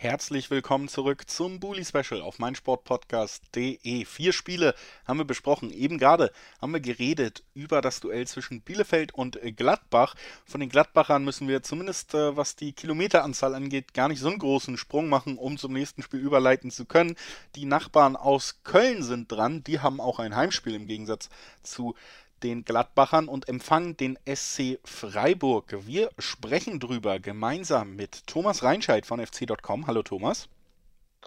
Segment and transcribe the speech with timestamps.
[0.00, 4.04] Herzlich willkommen zurück zum Bully Special auf meinsportpodcast.de.
[4.04, 5.72] Vier Spiele haben wir besprochen.
[5.72, 6.30] Eben gerade
[6.62, 10.14] haben wir geredet über das Duell zwischen Bielefeld und Gladbach.
[10.44, 14.38] Von den Gladbachern müssen wir zumindest, äh, was die Kilometeranzahl angeht, gar nicht so einen
[14.38, 17.16] großen Sprung machen, um zum nächsten Spiel überleiten zu können.
[17.56, 19.64] Die Nachbarn aus Köln sind dran.
[19.64, 21.28] Die haben auch ein Heimspiel im Gegensatz
[21.64, 21.96] zu
[22.42, 25.86] den Gladbachern und empfangen den SC Freiburg.
[25.86, 29.86] Wir sprechen drüber gemeinsam mit Thomas Reinscheid von fc.com.
[29.86, 30.48] Hallo Thomas.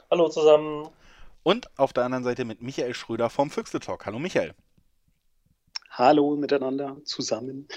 [0.09, 0.89] Hallo zusammen.
[1.43, 4.05] Und auf der anderen Seite mit Michael Schröder vom Füchse Talk.
[4.05, 4.53] Hallo Michael.
[5.89, 7.67] Hallo miteinander zusammen.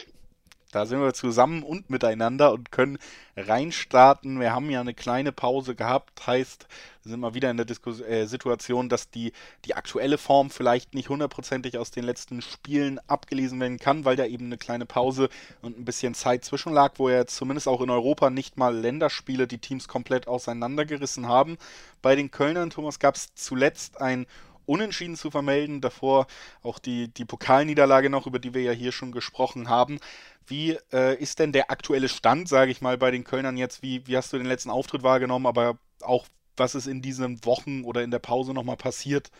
[0.74, 2.98] Da sind wir zusammen und miteinander und können
[3.36, 4.40] reinstarten.
[4.40, 6.66] Wir haben ja eine kleine Pause gehabt, heißt,
[7.04, 9.32] sind mal wieder in der Diskus äh, Situation, dass die,
[9.66, 14.24] die aktuelle Form vielleicht nicht hundertprozentig aus den letzten Spielen abgelesen werden kann, weil da
[14.26, 15.28] eben eine kleine Pause
[15.62, 19.46] und ein bisschen Zeit zwischen lag, wo ja zumindest auch in Europa nicht mal Länderspiele
[19.46, 21.56] die Teams komplett auseinandergerissen haben.
[22.02, 24.26] Bei den Kölnern, Thomas, gab es zuletzt ein
[24.66, 25.80] Unentschieden zu vermelden.
[25.80, 26.26] Davor
[26.62, 29.98] auch die, die Pokalniederlage noch, über die wir ja hier schon gesprochen haben.
[30.46, 33.82] Wie äh, ist denn der aktuelle Stand, sage ich mal, bei den Kölnern jetzt?
[33.82, 35.46] Wie, wie hast du den letzten Auftritt wahrgenommen?
[35.46, 39.30] Aber auch, was ist in diesen Wochen oder in der Pause nochmal passiert,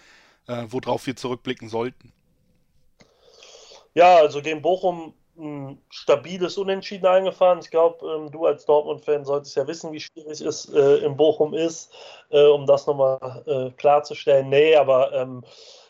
[0.47, 2.13] äh, worauf wir zurückblicken sollten?
[3.95, 7.59] Ja, also gegen Bochum ein stabiles Unentschieden eingefahren.
[7.61, 11.55] Ich glaube, ähm, du als Dortmund-Fan solltest ja wissen, wie schwierig es äh, in Bochum
[11.55, 11.93] ist,
[12.31, 14.49] äh, um das nochmal äh, klarzustellen.
[14.49, 15.43] Nee, aber ähm,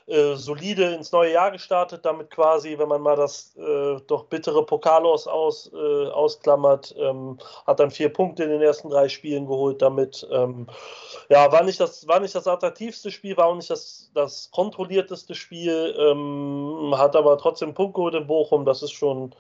[0.07, 4.65] äh, solide ins neue Jahr gestartet, damit quasi, wenn man mal das äh, doch bittere
[4.67, 9.81] Pokalos aus, äh, ausklammert, ähm, hat dann vier Punkte in den ersten drei Spielen geholt.
[9.81, 10.67] Damit ähm,
[11.31, 15.35] ja, war nicht das, war nicht das attraktivste Spiel, war auch nicht das, das kontrollierteste
[15.35, 18.67] Spiel, ähm, hat aber trotzdem einen Punkt geholt in Bochum.
[18.67, 19.35] Das ist schon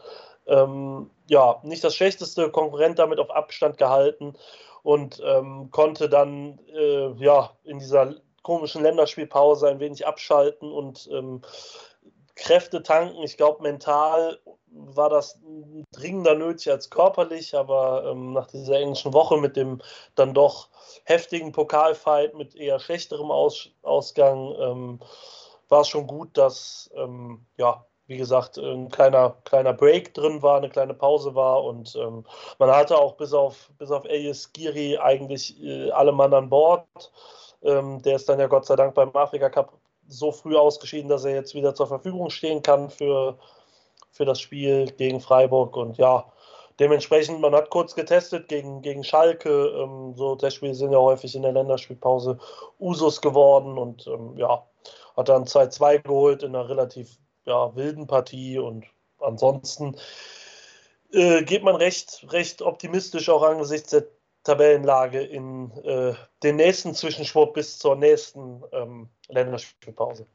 [0.46, 4.34] ähm, ja, nicht das schlechteste Konkurrent damit auf Abstand gehalten
[4.82, 8.14] und ähm, konnte dann äh, ja in dieser
[8.44, 11.42] komischen Länderspielpause ein wenig abschalten und ähm,
[12.36, 13.22] Kräfte tanken.
[13.22, 15.40] Ich glaube, mental war das
[15.92, 19.80] dringender nötig als körperlich, aber ähm, nach dieser englischen Woche mit dem
[20.14, 20.68] dann doch
[21.04, 25.00] heftigen Pokalfight mit eher schlechterem Aus Ausgang ähm,
[25.68, 30.58] war es schon gut, dass, ähm, ja, wie gesagt, ein kleiner, kleiner Break drin war,
[30.58, 32.24] eine kleine Pause war und ähm,
[32.58, 36.84] man hatte auch bis auf, bis auf Elias Giri eigentlich äh, alle Mann an Bord.
[37.64, 39.72] Ähm, der ist dann ja Gott sei Dank beim Afrika Cup
[40.06, 43.38] so früh ausgeschieden, dass er jetzt wieder zur Verfügung stehen kann für,
[44.10, 45.76] für das Spiel gegen Freiburg.
[45.76, 46.26] Und ja,
[46.78, 49.50] dementsprechend, man hat kurz getestet gegen, gegen Schalke.
[49.50, 52.38] Ähm, so Testspiele sind ja häufig in der Länderspielpause
[52.78, 54.64] Usus geworden und ähm, ja,
[55.16, 58.84] hat dann 2-2 geholt in einer relativ ja, wilden Partie und
[59.20, 59.96] ansonsten
[61.12, 64.06] äh, geht man recht, recht optimistisch auch angesichts der
[64.44, 70.26] Tabellenlage in äh, den nächsten Zwischenschwupp bis zur nächsten ähm, Länderspielpause.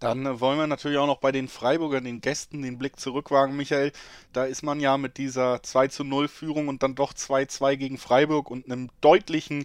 [0.00, 3.56] Dann äh, wollen wir natürlich auch noch bei den Freiburgern, den Gästen, den Blick zurückwagen,
[3.56, 3.90] Michael.
[4.34, 7.98] Da ist man ja mit dieser 2 zu 0 Führung und dann doch 2-2 gegen
[7.98, 9.64] Freiburg und einem deutlichen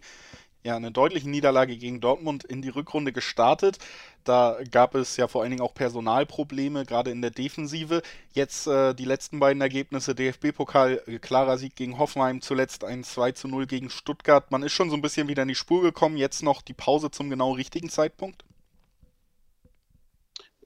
[0.63, 3.77] ja, eine deutliche Niederlage gegen Dortmund in die Rückrunde gestartet.
[4.25, 8.01] Da gab es ja vor allen Dingen auch Personalprobleme, gerade in der Defensive.
[8.33, 13.31] Jetzt äh, die letzten beiden Ergebnisse, DFB-Pokal, äh, klarer Sieg gegen Hoffenheim, zuletzt ein 2
[13.31, 14.51] zu 0 gegen Stuttgart.
[14.51, 17.09] Man ist schon so ein bisschen wieder in die Spur gekommen, jetzt noch die Pause
[17.09, 18.43] zum genau richtigen Zeitpunkt.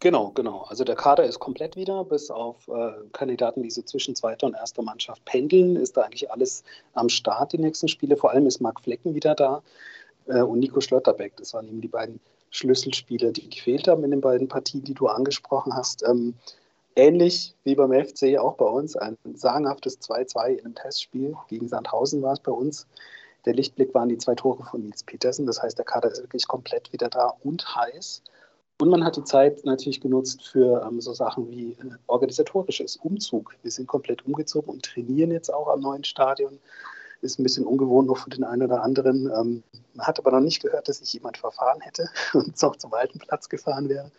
[0.04, 0.66] Genau, genau.
[0.68, 4.54] Also der Kader ist komplett wieder, bis auf äh, Kandidaten, die so zwischen zweiter und
[4.54, 8.18] erster Mannschaft pendeln, ist da eigentlich alles am Start, die nächsten Spiele.
[8.18, 9.64] Vor allem ist Marc Flecken wieder da
[10.28, 11.38] äh, und Nico Schlotterbeck.
[11.38, 12.20] Das waren eben die beiden
[12.50, 16.04] Schlüsselspieler, die gefehlt haben in den beiden Partien, die du angesprochen hast.
[16.04, 16.34] Ähm,
[16.98, 21.38] ähnlich wie beim FC, auch bei uns, ein sagenhaftes 2-2 in einem Testspiel.
[21.48, 22.88] Gegen Sandhausen war es bei uns.
[23.46, 25.46] Der Lichtblick waren die zwei Tore von Nils Petersen.
[25.46, 28.22] Das heißt, der Kader ist wirklich komplett wieder da und heiß.
[28.80, 33.56] Und man hat die Zeit natürlich genutzt für ähm, so Sachen wie äh, organisatorisches Umzug.
[33.62, 36.60] Wir sind komplett umgezogen und trainieren jetzt auch am neuen Stadion.
[37.22, 39.28] Ist ein bisschen ungewohnt noch für den einen oder anderen.
[39.28, 42.94] Ähm, man hat aber noch nicht gehört, dass sich jemand verfahren hätte und noch zum
[42.94, 44.12] alten Platz gefahren wäre.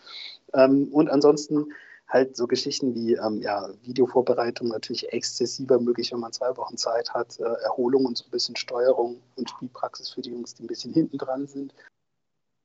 [0.54, 1.72] Ähm, und ansonsten
[2.08, 7.12] halt so Geschichten wie ähm, ja, Videovorbereitung natürlich exzessiver möglich, wenn man zwei Wochen Zeit
[7.12, 10.68] hat, äh, Erholung und so ein bisschen Steuerung und Spielpraxis für die Jungs, die ein
[10.68, 11.74] bisschen hinten dran sind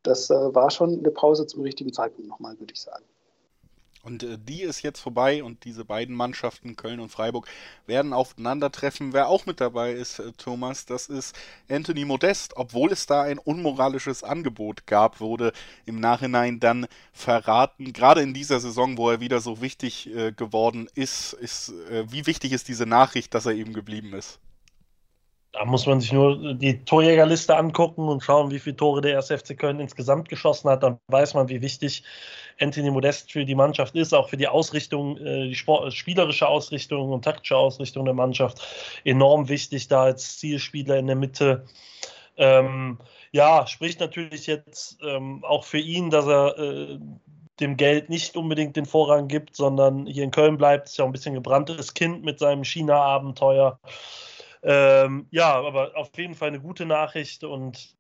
[0.10, 3.06] das äh, war schon eine Pause zum richtigen Zeitpunkt nochmal, würde ich sagen.
[4.02, 7.48] Und äh, die ist jetzt vorbei und diese beiden Mannschaften, Köln und Freiburg,
[7.86, 9.14] werden aufeinandertreffen.
[9.14, 11.36] Wer auch mit dabei ist, äh, Thomas, das ist
[11.70, 12.56] Anthony Modest.
[12.56, 15.52] Obwohl es da ein unmoralisches Angebot gab, wurde
[15.86, 17.94] im Nachhinein dann verraten.
[17.94, 22.26] Gerade in dieser Saison, wo er wieder so wichtig äh, geworden ist, ist äh, wie
[22.26, 24.40] wichtig ist diese Nachricht, dass er eben geblieben ist?
[25.52, 29.32] Da muss man sich nur die Torjägerliste angucken und schauen, wie viele Tore der 1.
[29.32, 30.84] FC Köln insgesamt geschossen hat.
[30.84, 32.04] Dann weiß man, wie wichtig
[32.60, 37.24] Anthony Modest für die Mannschaft ist, auch für die Ausrichtung, äh, die spielerische Ausrichtung und
[37.24, 38.62] taktische Ausrichtung der Mannschaft.
[39.06, 41.66] Enorm wichtig da als Zielspieler in der Mitte.
[42.38, 43.00] Ähm,
[43.32, 47.00] ja, spricht natürlich jetzt ähm, auch für ihn, dass er äh,
[47.60, 50.88] dem Geld nicht unbedingt den Vorrang gibt, sondern hier in Köln bleibt.
[50.88, 53.80] Ist ja auch ein bisschen gebranntes Kind mit seinem China-Abenteuer.
[54.62, 57.96] Ähm, ja, aber auf jeden Fall eine gute Nachricht und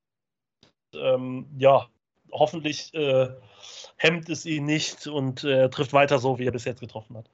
[0.93, 1.87] ähm, ja,
[2.31, 3.29] hoffentlich äh,
[3.97, 7.29] hemmt es ihn nicht und äh, trifft weiter so, wie er bis jetzt getroffen hat.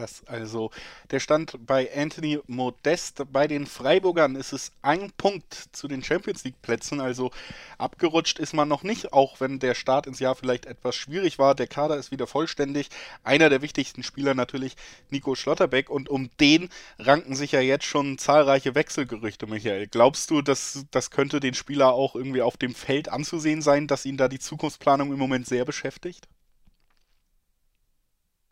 [0.00, 0.70] Das also
[1.10, 3.22] der Stand bei Anthony Modest.
[3.32, 7.00] Bei den Freiburgern ist es ein Punkt zu den Champions League Plätzen.
[7.00, 7.30] Also
[7.76, 11.54] abgerutscht ist man noch nicht, auch wenn der Start ins Jahr vielleicht etwas schwierig war.
[11.54, 12.88] Der Kader ist wieder vollständig.
[13.24, 14.76] Einer der wichtigsten Spieler natürlich
[15.10, 15.90] Nico Schlotterbeck.
[15.90, 19.86] Und um den ranken sich ja jetzt schon zahlreiche Wechselgerüchte, Michael.
[19.86, 24.06] Glaubst du, dass das könnte den Spieler auch irgendwie auf dem Feld anzusehen sein, dass
[24.06, 26.26] ihn da die Zukunftsplanung im Moment sehr beschäftigt?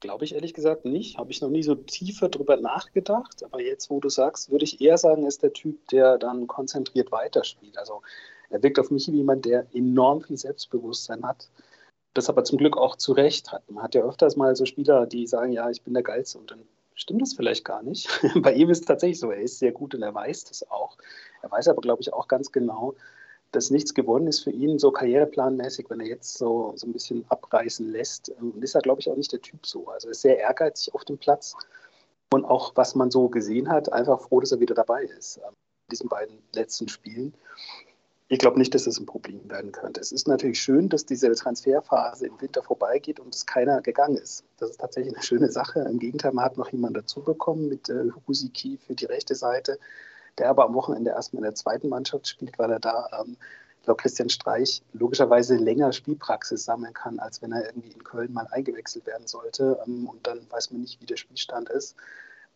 [0.01, 1.19] Glaube ich ehrlich gesagt nicht.
[1.19, 3.43] Habe ich noch nie so tiefer drüber nachgedacht.
[3.45, 7.11] Aber jetzt, wo du sagst, würde ich eher sagen, ist der Typ, der dann konzentriert
[7.11, 7.77] weiterspielt.
[7.79, 8.03] Also
[8.51, 11.49] er wirkt auf mich wie jemand, der enorm viel Selbstbewusstsein hat.
[12.15, 13.69] Das aber zum Glück auch zu Recht hat.
[13.71, 16.39] Man hat ja öfters mal so Spieler, die sagen, ja, ich bin der Geilste.
[16.39, 16.63] Und dann
[16.95, 18.09] stimmt das vielleicht gar nicht.
[18.43, 19.31] Bei ihm ist es tatsächlich so.
[19.31, 20.97] Er ist sehr gut und er weiß das auch.
[21.43, 22.95] Er weiß aber, glaube ich, auch ganz genau,
[23.53, 27.25] dass nichts gewonnen ist für ihn, so karriereplanmäßig, wenn er jetzt so, so ein bisschen
[27.29, 28.29] abreißen lässt.
[28.29, 29.89] Und ähm, ist er, glaube ich, auch nicht der Typ so.
[29.89, 31.55] Also er ist sehr ehrgeizig auf dem Platz.
[32.31, 35.39] Und auch, was man so gesehen hat, einfach froh, dass er wieder dabei ist.
[35.39, 35.55] Ähm,
[35.89, 37.33] in diesen beiden letzten Spielen.
[38.31, 40.03] Ich glaube nicht, dass das ein Problem werden könnte.
[40.03, 44.45] Es ist natürlich schön, dass diese Transferphase im Winter vorbeigeht und es keiner gegangen ist.
[44.59, 45.81] Das ist tatsächlich eine schöne Sache.
[45.81, 49.79] Im Gegenteil, man hat noch jemanden dazu bekommen mit äh, Husiki für die rechte Seite
[50.39, 53.37] der aber am Wochenende erstmal in der zweiten Mannschaft spielt, weil er da, ähm,
[53.79, 58.33] ich glaube, Christian Streich logischerweise länger Spielpraxis sammeln kann, als wenn er irgendwie in Köln
[58.33, 59.79] mal eingewechselt werden sollte.
[59.87, 61.97] Ähm, und dann weiß man nicht, wie der Spielstand ist.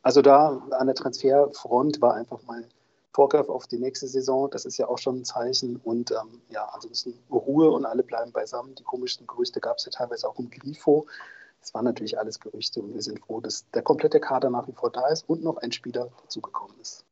[0.03, 2.65] Also da an der Transferfront war einfach mal
[3.13, 4.51] Vorgriff auf die nächste Saison.
[4.51, 5.77] Das ist ja auch schon ein Zeichen.
[5.77, 8.75] Und ähm, ja, ansonsten Ruhe und alle bleiben beisammen.
[8.75, 11.07] Die komischsten Gerüchte gab es ja teilweise auch um Grifo.
[11.63, 14.73] Es waren natürlich alles Gerüchte und wir sind froh, dass der komplette Kader nach wie
[14.73, 17.05] vor da ist und noch ein Spieler dazugekommen ist.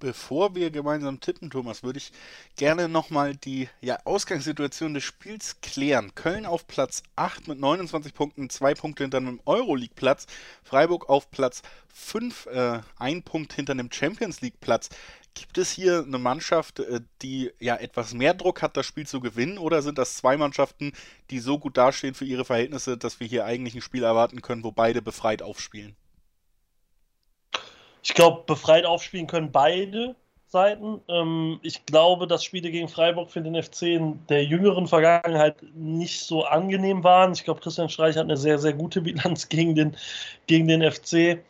[0.00, 2.12] Bevor wir gemeinsam tippen, Thomas, würde ich
[2.56, 6.14] gerne nochmal die ja, Ausgangssituation des Spiels klären.
[6.14, 10.26] Köln auf Platz 8 mit 29 Punkten, zwei Punkte hinter einem Euroleague-Platz.
[10.62, 11.62] Freiburg auf Platz
[11.92, 14.90] 5, äh, ein Punkt hinter einem Champions League-Platz.
[15.34, 19.20] Gibt es hier eine Mannschaft, äh, die ja etwas mehr Druck hat, das Spiel zu
[19.20, 20.92] gewinnen, oder sind das zwei Mannschaften,
[21.30, 24.62] die so gut dastehen für ihre Verhältnisse, dass wir hier eigentlich ein Spiel erwarten können,
[24.62, 25.96] wo beide befreit aufspielen?
[28.08, 30.16] Ich glaube, befreit aufspielen können beide
[30.46, 31.02] Seiten.
[31.08, 36.22] Ähm, ich glaube, dass Spiele gegen Freiburg für den FC in der jüngeren Vergangenheit nicht
[36.22, 37.32] so angenehm waren.
[37.32, 39.94] Ich glaube, Christian Streich hat eine sehr, sehr gute Bilanz gegen den,
[40.46, 41.44] gegen den FC.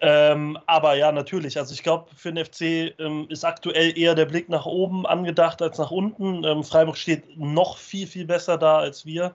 [0.00, 1.58] Ähm, aber ja, natürlich.
[1.58, 5.60] Also ich glaube, für den FC ähm, ist aktuell eher der Blick nach oben angedacht
[5.60, 6.44] als nach unten.
[6.44, 9.34] Ähm, Freiburg steht noch viel, viel besser da als wir.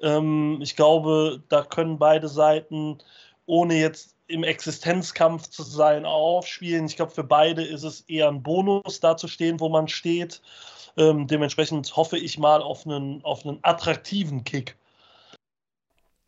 [0.00, 2.96] Ähm, ich glaube, da können beide Seiten,
[3.44, 6.86] ohne jetzt im Existenzkampf zu sein, aufspielen.
[6.86, 10.42] Ich glaube, für beide ist es eher ein Bonus, da zu stehen, wo man steht.
[10.96, 14.76] Ähm, dementsprechend hoffe ich mal auf einen, auf einen attraktiven Kick.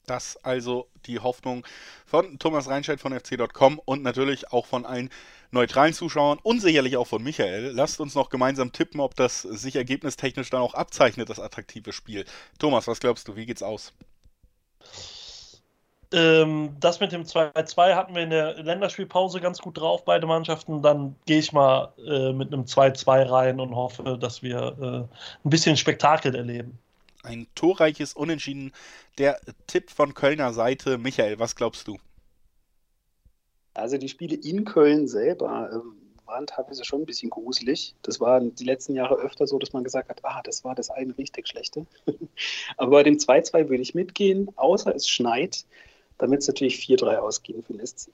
[0.07, 1.65] Das also die Hoffnung
[2.07, 5.11] von Thomas Reinscheid von fc.com und natürlich auch von allen
[5.53, 7.73] neutralen Zuschauern und sicherlich auch von Michael.
[7.73, 12.25] Lasst uns noch gemeinsam tippen, ob das sich ergebnistechnisch dann auch abzeichnet, das attraktive Spiel.
[12.59, 13.93] Thomas, was glaubst du, wie geht's aus?
[16.13, 20.83] Ähm, das mit dem 2-2 hatten wir in der Länderspielpause ganz gut drauf, beide Mannschaften.
[20.83, 25.51] Dann gehe ich mal äh, mit einem 2-2 rein und hoffe, dass wir äh, ein
[25.51, 26.79] bisschen Spektakel erleben.
[27.23, 28.73] Ein torreiches Unentschieden.
[29.19, 30.99] Der Tipp von Kölner Seite.
[30.99, 31.99] Michael, was glaubst du?
[33.75, 37.95] Also die Spiele in Köln selber ähm, waren teilweise schon ein bisschen gruselig.
[38.03, 40.91] Das war die letzten Jahre öfter so, dass man gesagt hat, ah, das war das
[40.91, 41.87] eine richtig schlechte.
[42.79, 45.65] Aber bei dem 2-2 würde ich mitgehen, außer es schneit
[46.21, 48.11] damit es natürlich 4-3 ausgehen für den SC.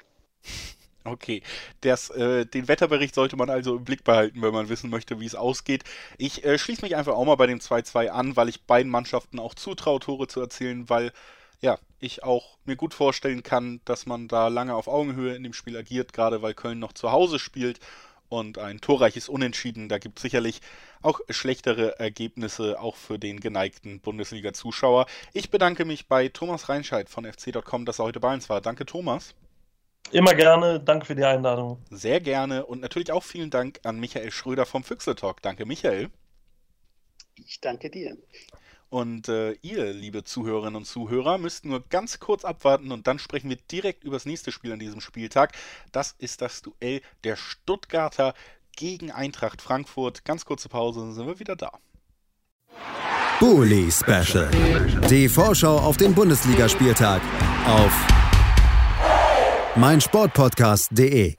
[1.05, 1.43] Okay,
[1.83, 5.27] das, äh, den Wetterbericht sollte man also im Blick behalten, wenn man wissen möchte, wie
[5.27, 5.85] es ausgeht.
[6.19, 9.39] Ich äh, schließe mich einfach auch mal bei dem 2-2 an, weil ich beiden Mannschaften
[9.39, 11.13] auch zutraue, Tore zu erzielen, weil
[11.61, 15.53] ja, ich auch mir gut vorstellen kann, dass man da lange auf Augenhöhe in dem
[15.53, 17.79] Spiel agiert, gerade weil Köln noch zu Hause spielt
[18.28, 19.88] und ein torreiches Unentschieden.
[19.88, 20.61] Da gibt es sicherlich
[21.02, 25.06] auch schlechtere Ergebnisse, auch für den geneigten Bundesliga-Zuschauer.
[25.33, 28.61] Ich bedanke mich bei Thomas Reinscheid von fc.com, dass er heute bei uns war.
[28.61, 29.35] Danke, Thomas.
[30.12, 30.80] Immer gerne.
[30.80, 31.83] Danke für die Einladung.
[31.90, 32.66] Sehr gerne.
[32.66, 35.42] Und natürlich auch vielen Dank an Michael Schröder vom Füchse Talk.
[35.42, 36.11] Danke, Michael.
[37.45, 38.16] Ich danke dir.
[38.88, 43.50] Und äh, ihr, liebe Zuhörerinnen und Zuhörer, müsst nur ganz kurz abwarten und dann sprechen
[43.50, 45.52] wir direkt über das nächste Spiel an diesem Spieltag.
[45.93, 48.35] Das ist das Duell der Stuttgarter
[48.76, 50.25] gegen Eintracht Frankfurt.
[50.25, 51.73] Ganz kurze Pause, dann sind wir wieder da.
[53.40, 54.50] Bully Special.
[55.11, 57.21] Die Vorschau auf den Bundesligaspieltag
[57.66, 57.93] auf
[59.76, 61.37] meinsportpodcast.de